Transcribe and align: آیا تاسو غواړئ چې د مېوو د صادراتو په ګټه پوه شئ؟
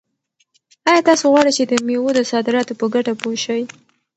آیا 0.89 1.01
تاسو 1.09 1.25
غواړئ 1.31 1.51
چې 1.57 1.63
د 1.65 1.73
مېوو 1.87 2.09
د 2.15 2.19
صادراتو 2.31 2.73
په 2.79 2.85
ګټه 2.93 3.13
پوه 3.21 3.35
شئ؟ 3.43 3.61